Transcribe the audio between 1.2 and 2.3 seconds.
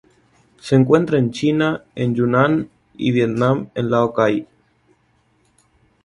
China en